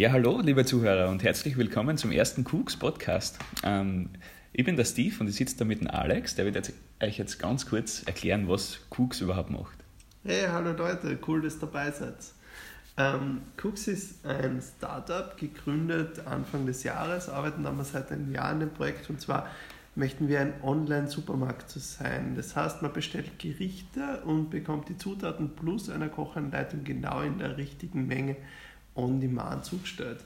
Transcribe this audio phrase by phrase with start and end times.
[0.00, 3.38] Ja, hallo, liebe Zuhörer und herzlich willkommen zum ersten Cooks Podcast.
[3.62, 4.08] Ähm,
[4.50, 6.72] ich bin der Steve und ich sitze da mit dem Alex, der wird jetzt,
[7.02, 9.76] euch jetzt ganz kurz erklären, was Cooks überhaupt macht.
[10.24, 12.14] Hey, hallo Leute, cool, dass ihr dabei seid.
[12.96, 18.60] Ähm, Cooks ist ein Startup, gegründet Anfang des Jahres, arbeiten aber seit einem Jahr an
[18.60, 19.50] dem Projekt und zwar
[19.96, 22.36] möchten wir ein Online-Supermarkt sein.
[22.36, 27.58] Das heißt, man bestellt Gerichte und bekommt die Zutaten plus einer Kochanleitung genau in der
[27.58, 28.36] richtigen Menge
[29.00, 30.20] on demand zugestellt.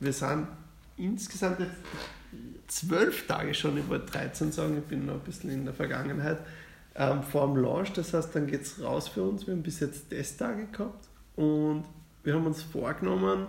[0.00, 0.46] Wir sind
[0.96, 1.74] insgesamt jetzt
[2.66, 6.38] zwölf Tage schon, ich wollte 13 sagen, ich bin noch ein bisschen in der Vergangenheit,
[6.94, 7.92] ähm, vor dem Launch.
[7.92, 9.46] Das heißt, dann geht es raus für uns.
[9.46, 11.84] Wir haben bis jetzt Testtage gehabt und
[12.22, 13.46] wir haben uns vorgenommen,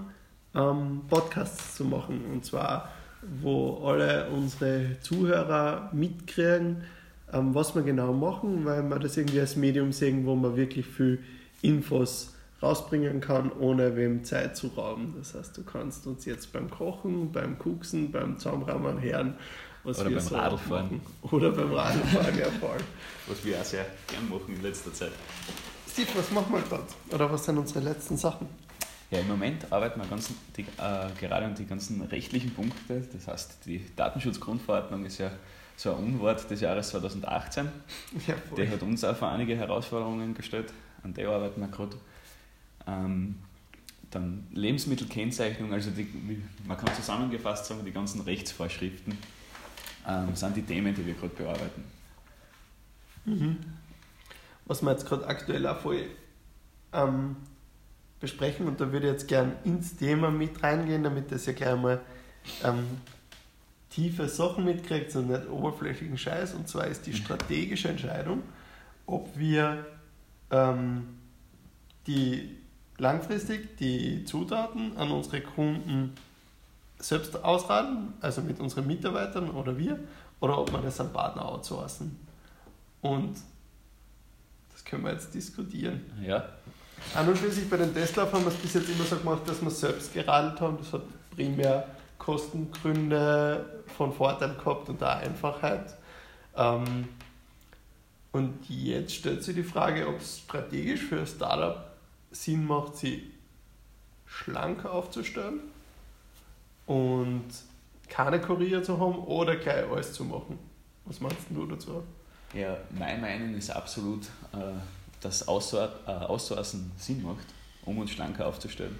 [0.53, 2.25] ähm, Podcasts zu machen.
[2.31, 2.89] Und zwar,
[3.41, 6.83] wo alle unsere Zuhörer mitkriegen,
[7.31, 10.85] ähm, was wir genau machen, weil wir das irgendwie als Medium sehen, wo man wirklich
[10.85, 11.19] viel
[11.61, 15.13] Infos rausbringen kann, ohne wem Zeit zu rauben.
[15.17, 19.35] Das heißt, du kannst uns jetzt beim Kochen, beim Kuchsen, beim Zaumrahmen hören,
[19.83, 20.85] was Oder wir beim so Radlfahren.
[20.85, 21.01] Machen.
[21.35, 22.77] Oder beim Radlfahren, ja voll.
[23.27, 25.11] Was wir auch sehr gern machen in letzter Zeit.
[25.91, 26.83] Steve, was machen wir gerade?
[27.11, 28.47] Oder was sind unsere letzten Sachen?
[29.11, 30.65] Ja, im Moment arbeiten wir ganz, die, äh,
[31.19, 33.07] gerade an die ganzen rechtlichen Punkte.
[33.13, 35.31] Das heißt, die Datenschutzgrundverordnung ist ja
[35.77, 37.69] so ein Unwort des Jahres 2018.
[38.27, 38.57] Ja, voll.
[38.57, 40.73] Der hat uns auch vor einige Herausforderungen gestellt.
[41.03, 41.95] An der arbeiten wir gerade.
[42.87, 43.35] Ähm,
[44.11, 46.07] dann Lebensmittelkennzeichnung, also die,
[46.65, 49.17] man kann zusammengefasst sagen, die ganzen Rechtsvorschriften
[50.07, 51.83] ähm, sind die Themen, die wir gerade bearbeiten.
[53.25, 53.57] Mhm.
[54.65, 56.05] Was wir jetzt gerade aktuell auch voll
[56.93, 57.35] ähm,
[58.19, 61.75] besprechen und da würde ich jetzt gern ins Thema mit reingehen, damit das ja gleich
[61.75, 62.01] mal
[62.63, 62.85] ähm,
[63.89, 66.53] tiefe Sachen mitkriegt und nicht oberflächlichen Scheiß.
[66.53, 67.17] Und zwar ist die mhm.
[67.17, 68.43] strategische Entscheidung,
[69.05, 69.85] ob wir
[70.51, 71.17] ähm,
[72.07, 72.57] die
[72.97, 76.15] langfristig die Zutaten an unsere Kunden
[76.99, 79.99] selbst ausraten, also mit unseren Mitarbeitern oder wir,
[80.39, 82.17] oder ob wir das an Partner outsourcen.
[83.01, 83.35] Und
[84.71, 86.01] das können wir jetzt diskutieren.
[86.25, 86.49] Ja.
[87.13, 89.61] An und schließlich bei den Tesla haben wir es bis jetzt immer so gemacht, dass
[89.61, 90.77] wir es selbst geradelt haben.
[90.77, 91.03] Das hat
[91.35, 95.93] primär Kostengründe von Vorteil gehabt und da Einfachheit.
[96.55, 97.07] Ähm,
[98.31, 101.94] und jetzt stellt sich die Frage, ob es strategisch für ein Startup
[102.31, 103.31] Sinn macht, sie
[104.25, 105.61] schlanker aufzustellen
[106.85, 107.45] und
[108.07, 110.59] keine Kurier zu haben oder gleich alles zu machen.
[111.05, 112.03] Was meinst du dazu?
[112.53, 114.73] Ja, meine Meinung ist absolut, äh,
[115.21, 116.11] dass äh,
[116.97, 117.45] Sinn macht,
[117.85, 118.97] um uns schlanker aufzustellen.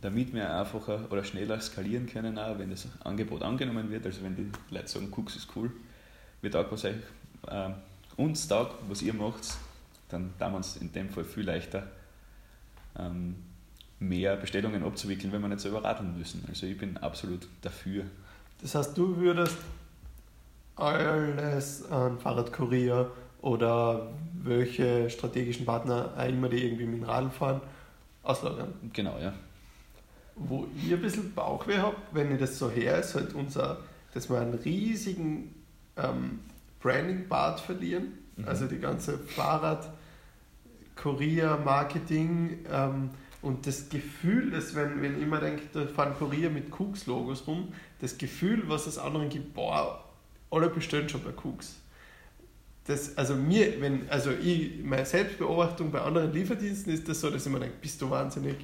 [0.00, 4.04] Damit wir einfacher oder schneller skalieren können, auch wenn das Angebot angenommen wird.
[4.04, 5.70] Also wenn die Leute sagen, Cooks ist cool,
[6.40, 6.96] wir taugt was euch
[7.46, 7.70] äh,
[8.16, 9.56] uns taugt, was ihr macht,
[10.08, 11.86] dann tun wir uns in dem Fall viel leichter
[12.98, 13.36] ähm,
[13.98, 16.44] mehr Bestellungen abzuwickeln, wenn wir nicht selber radeln müssen.
[16.48, 18.04] Also ich bin absolut dafür.
[18.60, 19.56] Das heißt, du würdest
[20.76, 23.10] alles an Fahrradkurier
[23.40, 24.08] oder
[24.42, 27.60] welche strategischen Partner auch immer die irgendwie mit dem Radl fahren,
[28.22, 28.72] auslagern.
[28.92, 29.32] Genau, ja.
[30.34, 33.78] Wo ihr ein bisschen Bauchweh habt, wenn ich das so her ist, halt unser,
[34.14, 35.54] dass wir einen riesigen
[35.96, 36.40] ähm,
[36.80, 38.18] Branding-Part verlieren.
[38.36, 38.48] Mhm.
[38.48, 39.90] Also die ganze Fahrrad-
[40.96, 43.10] Kurier, Marketing ähm,
[43.40, 47.72] und das Gefühl, dass wenn, wenn ich immer denke, da fahren Kurier mit Cooks-Logos rum,
[48.00, 50.04] das Gefühl, was es anderen gibt, boah,
[50.50, 51.76] alle bestellen schon bei Cooks.
[52.84, 57.46] Das, also mir, wenn, also ich, meine Selbstbeobachtung bei anderen Lieferdiensten ist das so, dass
[57.46, 58.56] ich mir denke, bist du wahnsinnig,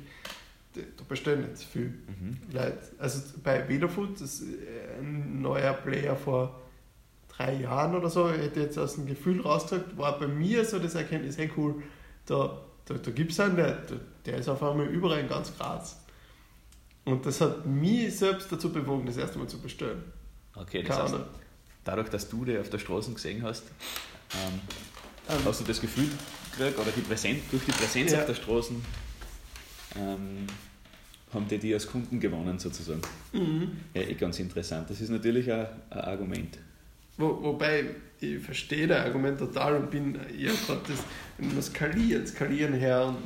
[0.75, 2.39] du bestellst nicht viel mhm.
[2.53, 2.79] Leute.
[2.99, 4.45] Also bei Velofood, das ist
[5.01, 6.61] ein neuer Player vor
[7.29, 10.97] drei Jahren oder so, hätte jetzt aus dem Gefühl rausgedrückt, war bei mir so das
[10.97, 11.83] Erkenntnis, hey cool,
[12.29, 13.79] da, da, da gibt es einen, der,
[14.27, 15.97] der ist auf einmal überall in ganz Graz.
[17.05, 20.03] Und das hat mich selbst dazu bewogen, das erste Mal zu bestellen.
[20.55, 21.15] Okay, das heißt,
[21.85, 23.65] dadurch, dass du die auf der Straße gesehen hast,
[24.35, 24.61] ähm,
[25.31, 26.09] ähm, hast du das Gefühl
[26.53, 28.21] gekriegt, oder die Präsenz, durch die Präsenz ja.
[28.21, 28.75] auf der Straße
[29.97, 30.47] ähm,
[31.33, 33.01] haben die die als Kunden gewonnen sozusagen.
[33.33, 33.79] Mhm.
[33.95, 34.91] Ja, eh ganz interessant.
[34.91, 36.59] Das ist natürlich ein, ein Argument.
[37.19, 37.85] Wo, wobei,
[38.21, 41.03] ich verstehe das Argument total und bin eher gerade das,
[41.37, 43.19] man skaliert, skalieren her und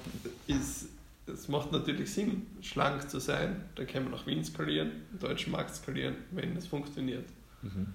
[0.47, 0.89] ist,
[1.27, 3.67] es macht natürlich Sinn, schlank zu sein.
[3.75, 7.27] Dann kann man nach Wien skalieren, im deutschen Markt skalieren, wenn es funktioniert.
[7.61, 7.89] Mhm.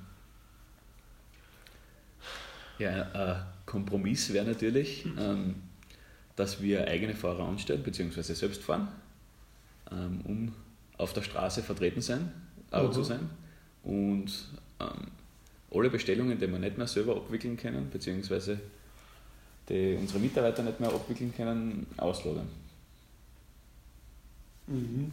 [2.78, 5.18] Ja, ein Kompromiss wäre natürlich, mhm.
[5.18, 5.56] ähm,
[6.36, 8.88] dass wir eigene Fahrer anstellen, beziehungsweise selbst fahren,
[9.92, 10.54] ähm, um
[10.98, 12.32] auf der Straße vertreten sein,
[12.72, 12.92] mhm.
[12.92, 13.30] zu sein
[13.84, 14.32] und
[14.80, 15.08] ähm,
[15.74, 18.60] alle Bestellungen, die wir nicht mehr selber abwickeln können, beziehungsweise
[19.70, 22.48] die unsere Mitarbeiter nicht mehr abwickeln können, auslagern.
[24.68, 25.12] Mhm.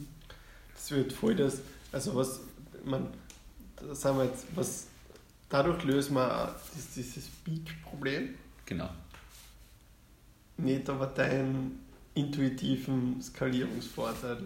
[0.74, 1.60] Das wird voll das,
[1.92, 2.40] also was,
[2.84, 3.08] man,
[3.76, 4.86] da sagen wir jetzt, was,
[5.48, 8.34] dadurch lösen wir auch dieses, dieses Peak-Problem,
[8.66, 8.88] Genau.
[10.56, 11.80] nicht aber deinen
[12.14, 14.38] intuitiven Skalierungsvorteil.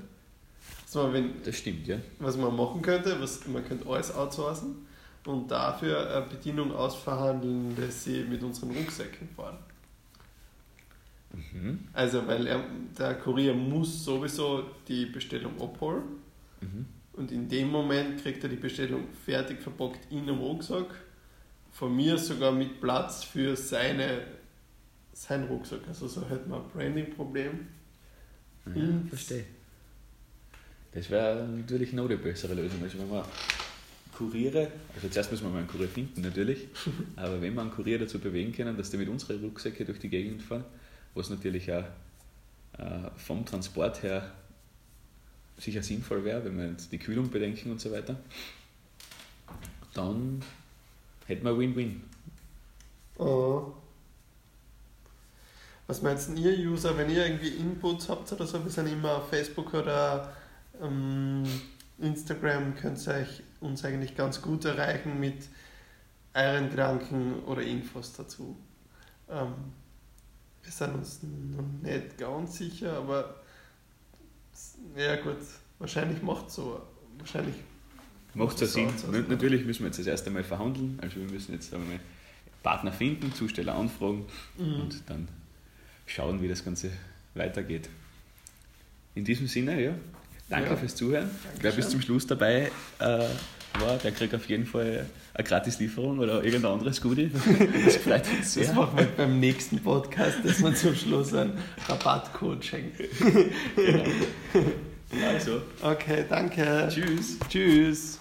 [0.87, 1.99] Also wenn, Das stimmt, ja.
[2.19, 4.87] was man machen könnte, was, man könnte alles outsourcen
[5.29, 9.59] und dafür eine Bedienung ausverhandeln, dass sie mit unseren Rucksäcken fahren.
[11.53, 11.81] Mhm.
[11.93, 12.65] Also, weil er,
[12.99, 16.03] der Kurier muss sowieso die Bestellung abholen
[16.61, 16.87] Mhm.
[17.13, 20.87] und in dem Moment kriegt er die Bestellung fertig verpackt in einem Rucksack.
[21.71, 24.23] Von mir sogar mit Platz für seine,
[25.13, 25.87] seinen Rucksack.
[25.87, 27.69] Also so hätten wir ein Branding-Problem.
[28.75, 29.45] Ja, verstehe.
[30.91, 32.83] Das wäre natürlich noch die bessere Lösung.
[32.83, 33.25] Also wenn man
[34.19, 36.67] Kuriere, also zuerst müssen wir mal einen Kurier finden natürlich,
[37.17, 40.09] aber wenn wir einen Kurier dazu bewegen können, dass die mit unseren Rucksäcke durch die
[40.09, 40.65] Gegend fahren,
[41.15, 41.85] was natürlich auch
[42.79, 44.33] äh, vom Transport her
[45.57, 48.17] sicher sinnvoll wäre, wenn wir jetzt die Kühlung bedenken und so weiter,
[49.95, 50.43] dann
[51.27, 52.03] hätten wir Win-Win.
[53.19, 53.73] Oh.
[55.87, 59.17] Was meint denn ihr User, wenn ihr irgendwie Inputs habt oder so, wir sind immer
[59.17, 60.33] auf Facebook oder
[60.83, 61.45] ähm,
[61.99, 65.49] Instagram, könnt ihr euch uns eigentlich ganz gut erreichen mit
[66.35, 68.57] euren Gedanken oder Infos dazu.
[69.29, 69.55] Ähm,
[70.63, 73.37] wir sind uns noch nicht ganz sicher, aber
[74.97, 75.37] ja gut,
[75.79, 76.83] wahrscheinlich macht so.
[77.19, 77.55] Wahrscheinlich
[78.35, 78.89] Macht es Sinn.
[79.29, 81.99] Natürlich müssen wir jetzt das erste Mal verhandeln, also wir müssen jetzt einmal
[82.63, 84.27] Partner finden, Zusteller anfragen
[84.59, 84.81] Mhm.
[84.83, 85.29] und dann
[86.07, 86.91] schauen, wie das Ganze
[87.35, 87.89] weitergeht.
[89.15, 89.95] In diesem Sinne, ja,
[90.49, 90.77] danke Ja.
[90.77, 91.31] fürs Zuhören.
[91.61, 91.91] Wer bis Dankeschön.
[91.91, 93.05] zum Schluss dabei äh,
[93.81, 97.31] war, der kriegt auf jeden Fall eine Gratislieferung oder irgendein anderes Goodie.
[97.85, 98.73] Das freut uns Das sehr.
[98.75, 101.53] machen wir beim nächsten Podcast, dass man zum Schluss einen
[101.89, 103.01] Rabattcode schenkt.
[105.27, 106.87] Also, Okay, danke.
[106.91, 107.39] tschüss.
[107.49, 108.19] Tschüss.